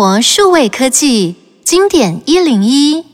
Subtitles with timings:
[0.00, 3.04] 活数位科技经典一零一，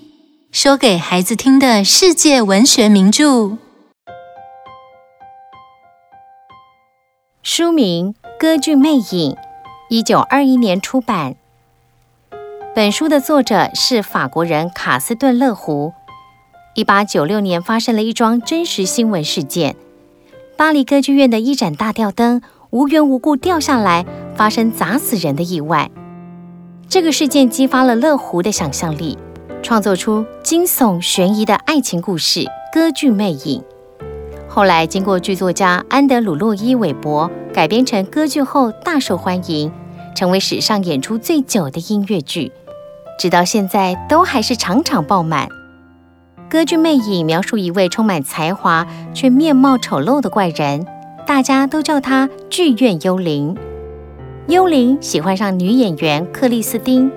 [0.52, 3.58] 说给孩子听的世界文学名著。
[7.42, 9.00] 书名《歌剧魅影》，
[9.88, 11.34] 一九二一年出版。
[12.72, 15.92] 本书的作者是法国人卡斯顿·勒胡。
[16.76, 19.74] 一八九六年发生了一桩真实新闻事件：
[20.56, 24.06] 巴黎歌剧院的一盏大吊灯无缘无故掉下来，
[24.36, 25.90] 发生砸死人的意外。
[26.88, 29.18] 这个事件激发了乐胡的想象力，
[29.60, 32.40] 创作出惊悚悬疑的爱情故事
[32.72, 33.60] 《歌剧魅影》。
[34.48, 39.70] 后来经过剧作家安德鲁·洛伊·韦伯改编成歌剧后，大受欢迎，
[40.14, 42.52] 成为史上演出最久的音乐剧。
[43.18, 45.48] 直到现在都还是场场爆满。
[46.48, 50.86] 歌剧魅影描述一位充满才华却面貌丑陋的怪人，
[51.26, 53.56] 大家都叫他剧院幽灵。
[54.48, 57.10] 幽灵喜欢上女演员克莉斯汀，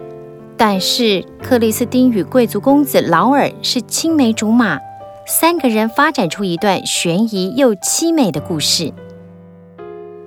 [0.57, 4.79] 但是克莉斯汀与贵族公子劳尔是青梅竹马，
[5.27, 8.91] 三个人发展出一段悬疑又凄美的故事。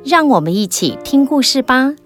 [0.05, 1.97] 让我们一起听故事吧。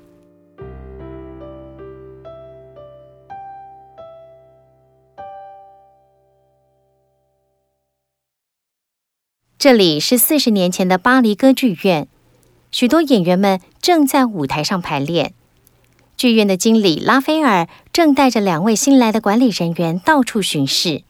[9.58, 12.08] 这里是四十年前的巴黎歌剧院，
[12.70, 15.32] 许多演员们正在舞台上排练。
[16.16, 21.02] 剧院的经理拉斐尔正带着两位新来的管理人员到处巡视。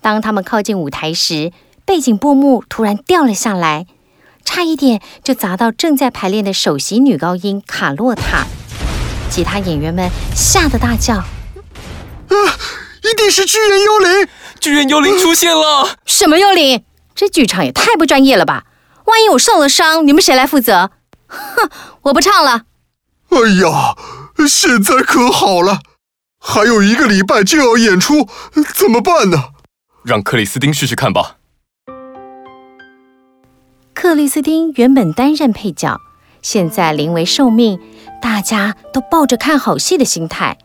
[0.00, 1.52] 当他们靠近舞台时，
[1.84, 3.86] 背景布幕突然掉了下来，
[4.44, 8.46] 差一点就砸到正在排练的首席女高音卡洛塔。
[9.30, 12.34] 其他演员们吓得大叫：“啊，
[13.04, 14.28] 一定是巨人幽灵！
[14.58, 15.96] 巨人幽灵出现了！
[16.06, 18.64] 什么幽灵？”这剧场也太不专业了吧！
[19.12, 20.90] 万一我受了伤，你们谁来负责？
[21.26, 21.68] 哼，
[22.04, 22.62] 我不唱了。
[23.28, 23.94] 哎呀，
[24.48, 25.80] 现在可好了，
[26.40, 28.26] 还有一个礼拜就要演出，
[28.74, 29.50] 怎么办呢？
[30.02, 31.36] 让克里斯汀试试看吧。
[33.92, 36.00] 克里斯汀原本担任配角，
[36.40, 37.78] 现在临危受命，
[38.20, 40.56] 大家都抱着看好戏的心态。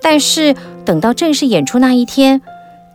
[0.00, 0.54] 但是
[0.86, 2.40] 等到正式演出那一天，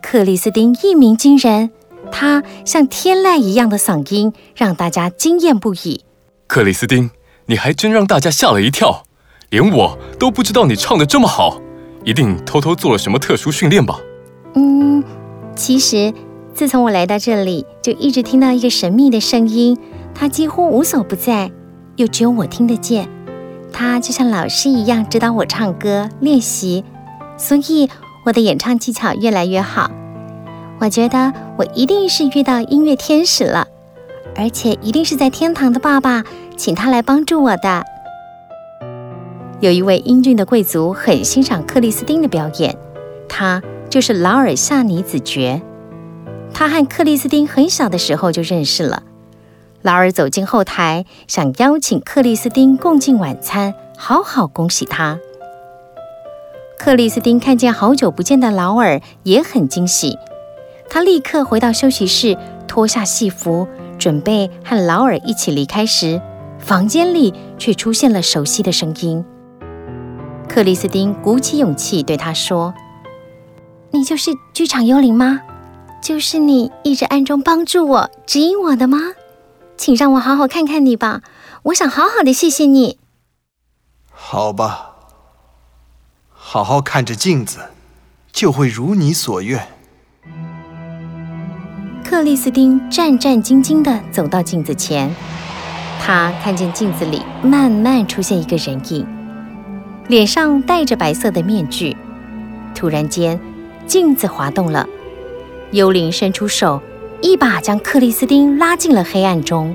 [0.02, 1.70] 克里斯汀一鸣惊人。
[2.12, 6.04] 他像天籁一样的嗓音，让大家惊艳不已。
[6.46, 7.10] 克里斯汀，
[7.46, 9.04] 你还真让大家吓了一跳，
[9.50, 11.60] 连我都不知道你唱的这么好，
[12.04, 14.00] 一定偷偷做了什么特殊训练吧？
[14.54, 15.02] 嗯，
[15.54, 16.12] 其实
[16.52, 19.78] 自从我来到这里，就一直听到一个神秘的声音，
[20.14, 21.50] 它几乎无所不在，
[21.96, 23.08] 又只有我听得见。
[23.72, 26.84] 它就像老师一样指导我唱歌练习，
[27.36, 27.88] 所以
[28.24, 29.90] 我的演唱技巧越来越好。
[30.80, 33.68] 我觉得我一定是遇到音乐天使了，
[34.34, 36.24] 而且一定是在天堂的爸爸
[36.56, 37.84] 请他来帮助我的。
[39.60, 42.74] 有一位英俊的贵族很欣赏克里斯汀的表演，
[43.28, 45.60] 他就是劳尔·夏尼子爵。
[46.54, 49.02] 他和克里斯汀很小的时候就认识了。
[49.82, 55.18] 劳尔走进后台，想邀请克里斯汀共进晚餐，好好恭喜他。
[56.78, 60.16] 克里斯汀看见好久不见的劳尔，也很惊喜。
[60.90, 62.36] 他立刻回到休息室，
[62.66, 66.20] 脱下戏服，准备和劳尔一起离开时，
[66.58, 69.24] 房间里却出现了熟悉的声音。
[70.48, 72.74] 克里斯汀鼓起勇气对他说
[73.92, 75.42] ：“你就是剧场幽灵吗？
[76.02, 78.98] 就是你一直暗中帮助我、指引我的吗？
[79.76, 81.22] 请让我好好看看你吧，
[81.64, 82.98] 我想好好的谢谢你。”
[84.10, 84.96] 好吧，
[86.32, 87.60] 好好看着镜子，
[88.32, 89.68] 就会如你所愿。
[92.20, 95.10] 克里斯汀战战兢兢地走到镜子前，
[95.98, 99.06] 他看见镜子里慢慢出现一个人影，
[100.06, 101.96] 脸上戴着白色的面具。
[102.74, 103.40] 突然间，
[103.86, 104.86] 镜子滑动了，
[105.70, 106.82] 幽灵伸出手，
[107.22, 109.74] 一把将克里斯汀拉进了黑暗中。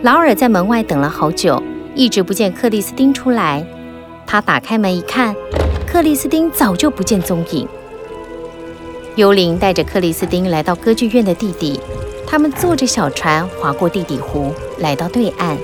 [0.00, 1.62] 劳尔在门外等了好久，
[1.94, 3.62] 一直不见克里斯汀出来。
[4.26, 5.36] 他打开门一看，
[5.86, 7.68] 克里斯汀早就不见踪影。
[9.16, 11.80] 幽灵带着克里斯汀来到歌剧院的地底，
[12.26, 15.56] 他们坐着小船划过地底湖，来到对岸。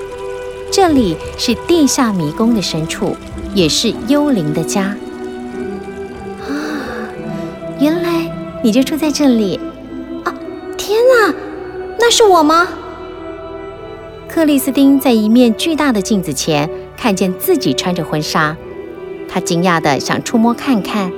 [0.70, 3.14] 这里是地下迷宫的深处，
[3.54, 4.96] 也是幽灵的家。
[6.40, 6.49] 啊，
[7.78, 8.26] 原来
[8.62, 9.60] 你就住在这里！
[10.25, 10.34] 啊，
[10.78, 11.34] 天哪，
[11.98, 12.66] 那是我吗？
[14.31, 18.56] 克里斯汀在一面巨大的镜子前看见自己穿着婚纱，
[19.28, 21.12] 他惊讶地想触摸看看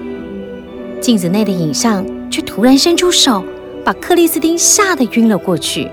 [1.01, 2.05] 镜子内的影像。
[2.35, 3.45] 却突然伸出手，
[3.85, 5.89] 把克里斯汀吓得晕了过去。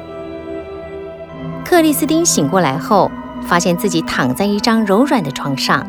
[1.64, 3.12] 克里斯汀醒过来后，
[3.46, 5.86] 发现自己躺在一张柔软的床上，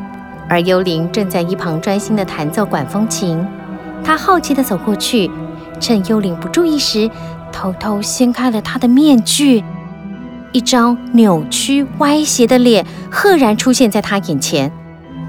[0.50, 3.42] 而幽灵正在一旁专心地弹奏管风琴。
[4.04, 5.30] 他好奇地走过去，
[5.80, 7.10] 趁幽灵不注意时，
[7.50, 9.64] 偷偷掀开了他的面具。
[10.52, 14.70] 一张扭曲歪斜的脸赫然出现在他眼前，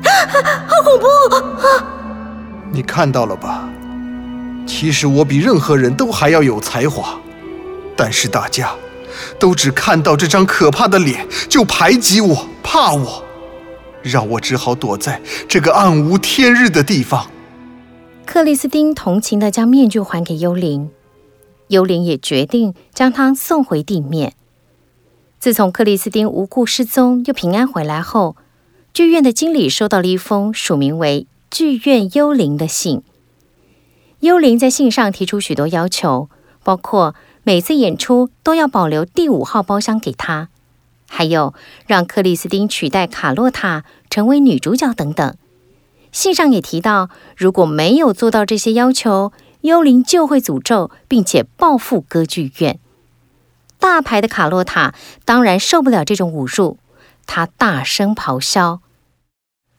[0.04, 0.10] 啊，
[0.68, 1.06] 好恐怖！
[1.66, 1.86] 啊，
[2.70, 3.70] 你看到了吧？
[4.66, 7.20] 其实我比任何人都还要有才华，
[7.96, 8.74] 但是大家
[9.40, 13.24] 都只看到这张可怕的脸就排挤我、怕我，
[14.02, 17.30] 让我只好躲在这个暗无天日的地方。
[18.26, 20.90] 克里斯汀同情地将面具还给幽灵，
[21.68, 24.34] 幽灵也决定将他送回地面。
[25.40, 28.38] 自从克里斯汀无故失踪又平安回来后，
[28.94, 33.04] 剧院的经理收到了一封署名为“剧院幽灵”的信。
[34.24, 36.30] 幽灵在信上提出许多要求，
[36.64, 40.48] 包括每次演出都要保留第五号包厢给他，
[41.10, 41.54] 还有
[41.88, 45.36] 让克里斯汀取代卡洛塔成为女主角等等。
[46.14, 52.80] 信上也提到，如果没有做到这些要求，幽灵就会诅咒并且报复歌剧院。
[53.78, 54.94] 大牌的卡洛塔
[55.26, 56.78] 当然受不了这种侮辱，
[57.26, 58.80] 他大声咆哮：“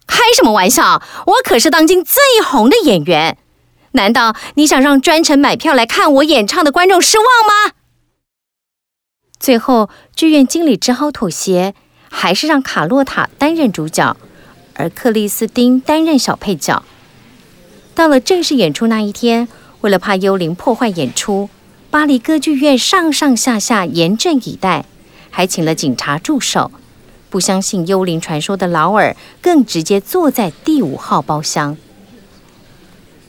[0.06, 1.02] 开什么玩笑！
[1.28, 3.38] 我可是当今最红的演员，
[3.94, 7.74] 难道你想让专程买票来看我演唱的观众失望吗？”
[9.40, 11.74] 最后，剧院经理只好妥协，
[12.08, 14.16] 还是让卡洛塔担任主角，
[14.74, 16.82] 而克里斯汀担任小配角。
[17.94, 19.46] 到了正式演出那一天，
[19.82, 21.50] 为了怕幽灵破坏演出，
[21.90, 24.86] 巴黎歌剧院上上下下严阵以待，
[25.30, 26.70] 还请了警察驻守。
[27.28, 31.76] 不相信幽灵传说的劳尔更直接坐在第五号包厢。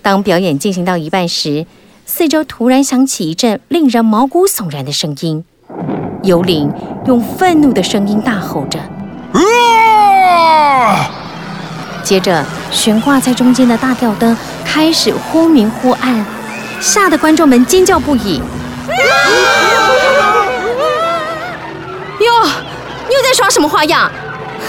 [0.06, 1.66] 当表演进行到一半时，
[2.06, 5.44] 四周突然响起一阵令人毛骨悚然的声音。
[6.22, 6.72] 幽灵
[7.07, 8.78] 用愤怒的声音大吼着
[9.34, 11.10] ：“啊！”
[12.06, 16.24] 接着，悬挂在中间的大吊灯开始忽明忽暗。
[16.80, 18.40] 吓得观众们尖叫不已。
[22.19, 22.46] 哟，
[23.07, 24.12] 你又在耍什么花样？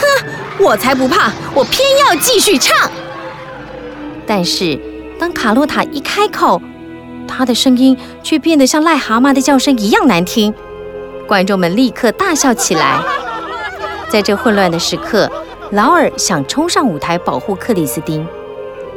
[0.00, 2.90] 哼，我才不怕，我偏要继续唱。
[4.26, 4.80] 但是，
[5.18, 6.60] 当卡洛塔一开口，
[7.26, 10.52] 他的声音却变得像癞蛤蟆的叫声一样难听。
[11.26, 13.00] 观众们立刻大笑起来。
[14.08, 15.30] 在这混乱的时刻，
[15.72, 18.26] 劳尔想冲上舞台保护克里斯汀，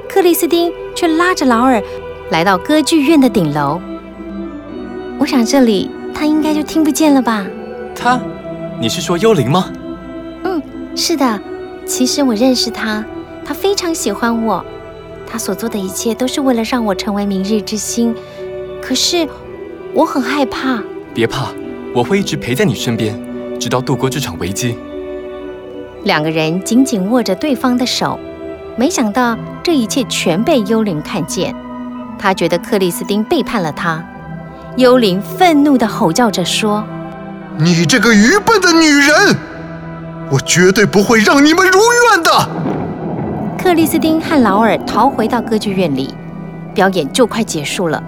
[0.08, 1.82] 克里斯汀却拉着劳尔。
[2.30, 3.82] 来到歌剧院的顶楼，
[5.18, 7.44] 我想这里他应该就听不见了吧？
[7.96, 8.22] 他，
[8.80, 9.72] 你是说幽灵吗？
[10.44, 10.62] 嗯，
[10.96, 11.40] 是的。
[11.88, 13.04] 其实我认识他，
[13.44, 14.64] 他非常喜欢我，
[15.32, 18.16] 他所做的一切都是为了让我成为明日之星。
[18.82, 19.28] 可是
[19.94, 20.82] 我很害怕。
[21.14, 21.50] 别怕，
[21.94, 23.16] 我会一直陪在你身边，
[23.60, 24.78] 直到度过这场危机。
[26.04, 28.20] 两个人紧紧握着对方的手，
[28.78, 31.54] 没想到这一切全被幽灵看见。
[32.18, 34.04] 他觉得克里斯汀背叛了他，
[34.78, 36.84] 幽灵愤怒地吼叫着说
[37.60, 39.36] ：“你这个愚笨的女人，
[40.32, 41.80] 我绝对不会让你们如
[42.14, 42.50] 愿的！”
[43.62, 46.14] 克里斯汀和劳尔逃回到歌剧院里，
[46.74, 48.02] 表演就快结束了，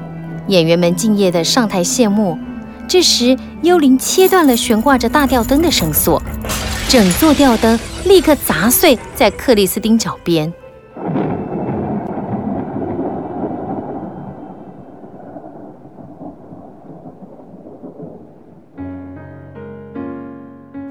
[0.48, 2.40] 演员们敬业的上台谢幕。
[2.88, 6.22] 这时，幽灵切断了悬挂着大吊灯的绳索，
[6.88, 10.52] 整座吊灯立刻砸碎在克里斯汀脚边。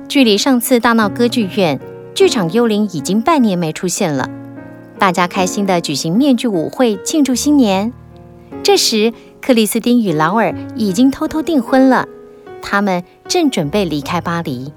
[0.07, 1.81] 距离上次大闹歌剧院，
[2.15, 4.29] 剧场幽灵已经半年没出现了。
[5.01, 7.91] 大家开心地举行面具舞会庆祝新年。
[8.63, 12.07] 这时，克里斯汀与劳尔已经偷偷订婚了，
[12.61, 14.75] 他们正准备离开巴黎。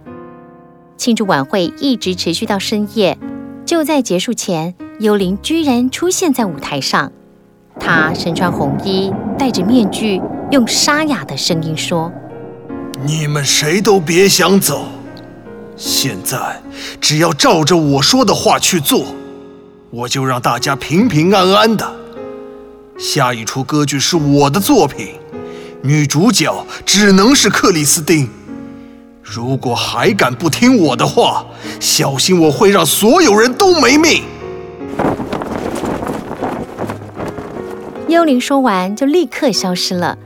[0.96, 3.18] 庆祝晚会一直持续到深夜，
[3.66, 7.12] 就在结束前，幽灵居然出现在舞台上。
[7.78, 12.10] 他身穿红衣，戴着面具，用沙哑的声音说
[13.06, 14.86] ：“你们谁都别想走。”
[15.76, 16.62] 现在
[17.02, 19.08] 只要照着我说的话去做，
[19.94, 21.94] 我就让大家平平安安的。
[22.98, 25.20] 下一出歌剧是我的作品，
[25.84, 28.28] 女主角只能是克里斯汀。
[29.22, 31.46] 如果还敢不听我的话，
[31.80, 34.24] 小心我会让所有人都没命。
[38.08, 40.18] 幽灵说完就立刻消失了。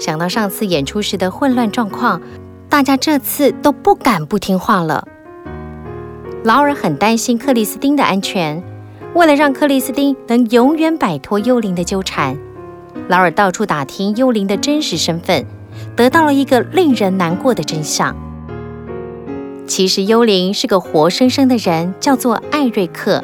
[0.00, 2.20] 想到上次演出时的混乱状况。
[2.68, 5.06] 大家这次都不敢不听话了。
[6.42, 8.60] 劳尔很担心克里斯汀的安全，
[9.14, 12.36] 为了让克里斯汀能永远摆脱幽灵的纠缠，
[13.06, 15.46] 劳尔到处打听幽灵的真实身份，
[15.94, 18.16] 得到了一个令人难过的真相。
[19.68, 23.22] 其实幽灵是个活生生的人，叫做艾瑞克，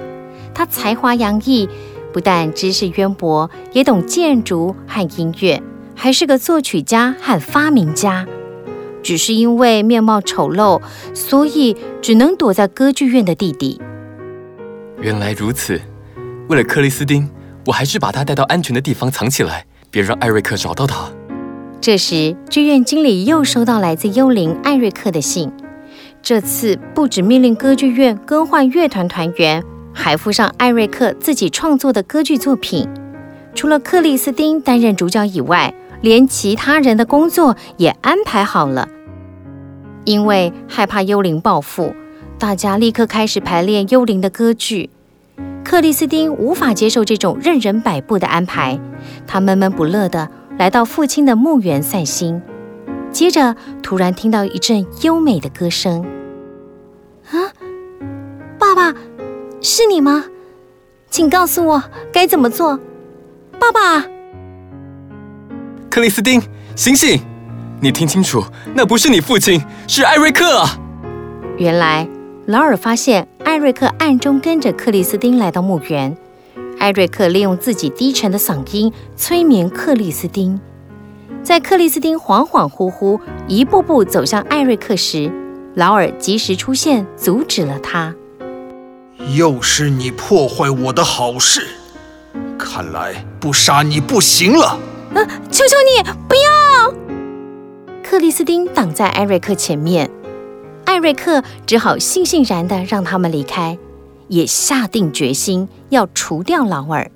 [0.54, 1.68] 他才华洋溢，
[2.12, 5.60] 不但知识渊博，也懂建筑和音乐，
[5.96, 8.28] 还是个作曲家和发明家。
[9.02, 10.80] 只是因为面貌丑陋，
[11.14, 13.80] 所以只能躲在歌剧院的地底。
[15.00, 15.80] 原来如此，
[16.48, 17.26] 为了克里斯汀，
[17.66, 21.10] 我还是把他带到安全的地方藏起来，别让艾瑞克找到他。
[21.80, 25.50] 这时，剧院经理又收到来自幽灵艾瑞克的信。
[26.20, 29.64] 这次不止命令歌剧院更换乐团团员，
[29.94, 32.86] 还附上艾瑞克自己创作的歌剧作品。
[33.54, 38.86] 除了克里斯汀担任主角以外，连其他人的工作也安排好了。
[40.04, 41.94] 因为害怕幽灵报复，
[42.40, 44.88] 大家立刻开始排练幽灵的歌剧。
[45.62, 48.80] 克里斯汀无法接受这种任人摆布的安排，
[49.26, 52.40] 他闷闷不乐地来到父亲的墓园散心。
[53.12, 56.02] 接着，突然听到一阵优美的歌声。
[57.30, 57.52] 啊，
[58.58, 58.94] 爸爸，
[59.60, 60.24] 是你吗？
[61.10, 62.80] 请告诉我该怎么做。
[63.58, 64.06] 爸爸，
[65.90, 66.40] 克里斯汀，
[66.74, 67.20] 醒醒！
[67.82, 68.42] 你听清楚，
[68.74, 70.78] 那不是你父亲，是艾瑞克啊！
[71.58, 72.08] 原来，
[72.50, 76.16] 劳尔发现艾瑞克暗中跟着克里斯汀来到墓园。
[76.80, 80.60] 艾瑞克利用自己低沉的嗓音催眠克里斯汀。
[81.44, 85.30] 在克里斯汀恍恍惚惚一步步走向艾瑞克时，
[85.76, 88.12] 劳尔及时出现，阻止了他。
[89.36, 91.64] 又是你破坏我的好事，
[92.58, 94.76] 看来不杀你不行了。
[95.14, 95.22] 啊！
[95.52, 96.92] 求求你不要！
[98.02, 100.10] 克里斯汀挡在艾瑞克前面，
[100.90, 103.78] 艾瑞克只好悻悻然地让他们离开，
[104.26, 107.08] 也下定决心要除掉劳尔。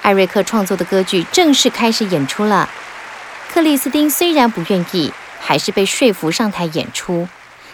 [0.00, 2.66] 艾瑞克创作的歌剧正式开始演出了。
[3.50, 7.28] 克里斯汀虽然不愿意，还是被说服上台演出。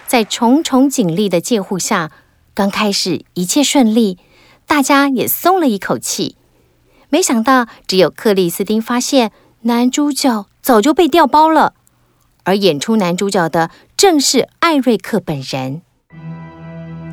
[0.09, 2.11] 在重重警力的戒护下，
[2.55, 4.19] 刚开始一切顺利，
[4.67, 6.35] 大家也松了一口气。
[7.09, 11.75] 没想到，只有克里斯汀发现男主角早就被调包了，
[12.45, 15.83] 而演出男主角的正是艾瑞克本人。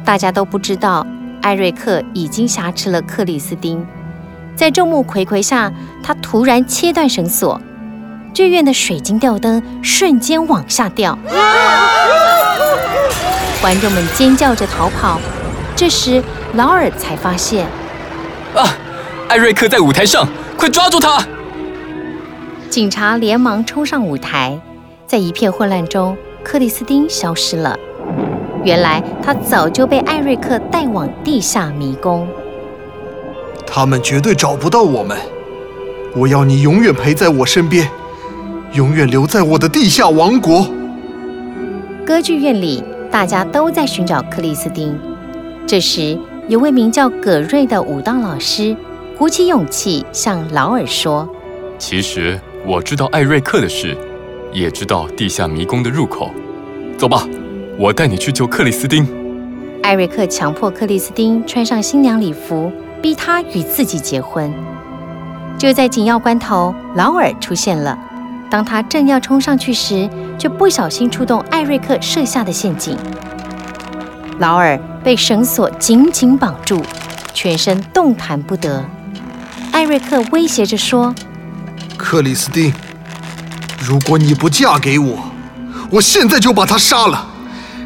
[0.05, 1.05] 大家都不知道，
[1.41, 3.85] 艾瑞克已经挟持了克里斯汀。
[4.55, 5.71] 在众目睽睽下，
[6.03, 7.59] 他突然切断绳索，
[8.33, 11.17] 剧院的水晶吊灯瞬间往下掉，
[13.61, 15.19] 观众们尖叫着逃跑。
[15.75, 16.21] 这时，
[16.53, 17.65] 劳尔才发现，
[18.53, 18.75] 啊，
[19.29, 21.25] 艾瑞克在舞台上，快抓住他！
[22.69, 24.59] 警察连忙冲上舞台，
[25.11, 27.77] 在一片混乱中，克里斯汀消失了。
[28.63, 32.25] 原来他早就被艾瑞克带往地下迷宫。
[33.67, 35.17] 他们绝对找不到我们。
[36.15, 37.89] 我要你永远陪在我身边，
[38.71, 40.65] 永远留在我的地下王国。
[42.05, 44.97] 歌剧院里，大家都在寻找克里斯汀。
[45.67, 48.73] 这时，有位名叫葛瑞的舞蹈老师
[49.17, 51.27] 鼓起勇气向劳尔说
[51.77, 53.97] ：“其实我知道艾瑞克的事，
[54.53, 56.31] 也知道地下迷宫的入口。
[56.97, 57.27] 走吧，
[57.77, 59.07] 我带你去救克里斯汀。”
[59.83, 62.71] 艾瑞克强迫克里斯汀穿上新娘礼服。
[63.01, 64.53] 逼她与自己结婚。
[65.57, 67.97] 就在紧要关头，劳尔出现了。
[68.47, 72.95] 当他正要冲上去时，却不小心触动艾瑞克设下的陷阱。
[74.37, 76.83] 劳尔被绳索紧紧绑住，
[77.33, 78.85] 全身动弹不得。
[79.71, 81.15] 艾瑞克威胁着说
[81.97, 82.71] ：“克里斯汀，
[83.83, 85.17] 如果你不嫁给我，
[85.89, 87.27] 我现在就把他杀了，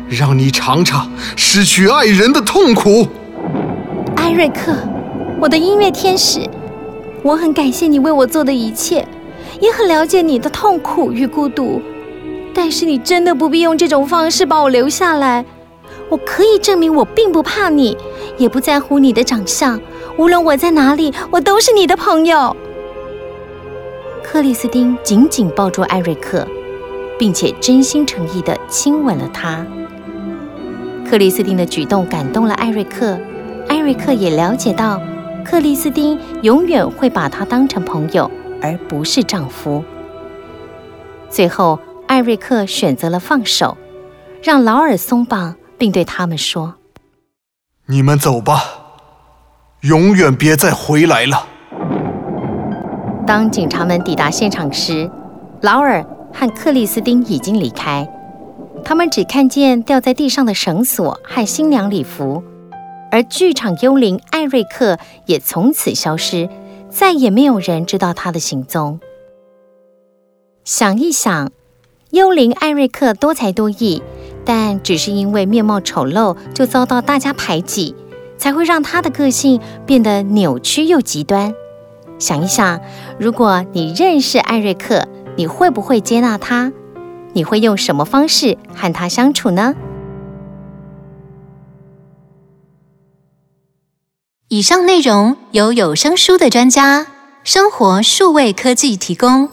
[0.09, 3.07] 让你尝尝失去爱人的痛苦。”
[4.17, 4.75] 艾瑞克。
[5.39, 6.49] 我的音乐天使，
[7.21, 9.05] 我很感谢你为我做的一切，
[9.59, 11.81] 也很了解你的痛苦与孤独。
[12.53, 15.45] 但是你真的不必用这种方式把我留下来。
[16.09, 17.97] 我可以证明我并不怕你，
[18.37, 19.79] 也不在乎你的长相。
[20.17, 22.55] 无论我在哪里，我都是你的朋友。
[24.27, 26.45] 克里斯汀紧紧抱住艾瑞克，
[27.17, 29.63] 并且真心诚意地亲吻了他。
[31.07, 33.17] 克里斯汀的举动感动了艾瑞克，
[33.67, 34.99] 艾瑞克也了解到。
[35.45, 38.29] 克里斯汀永远会把她当成朋友，
[38.59, 39.85] 而不是丈夫。
[41.29, 43.77] 最后，艾瑞克选择了放手，
[44.41, 46.73] 让劳尔松绑，并对他们说
[47.85, 48.63] ：“你们走吧，
[49.81, 51.49] 永远别再回来了。”
[53.25, 55.09] 当警察们抵达现场时，
[55.61, 58.07] 劳尔和克里斯汀已经离开，
[58.83, 62.43] 他们只看见掉在地上的绳索和新娘礼服。
[63.11, 66.47] 而剧场幽灵艾瑞克也从此消失，
[66.89, 68.99] 再也没有人知道他的行踪。
[70.63, 71.51] 想一想，
[72.11, 74.03] 幽灵艾瑞克多才多艺，
[74.43, 77.95] 但只是因为面貌丑陋就遭到大家排挤，
[78.37, 81.51] 才会让他的个性变得扭曲又极端。
[82.17, 82.79] 想一想，
[83.19, 86.71] 如果你认识艾瑞克，你会不会接纳他？
[87.33, 89.75] 你会用什么方式和他相处呢？
[94.47, 97.07] 以上内容由有声书的专家
[97.43, 99.49] 生活数位科技提供。